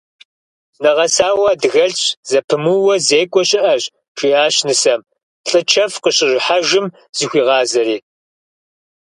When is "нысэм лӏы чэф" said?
4.67-5.93